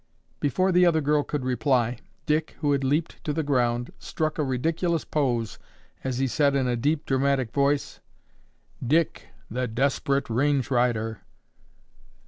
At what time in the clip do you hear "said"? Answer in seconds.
6.25-6.55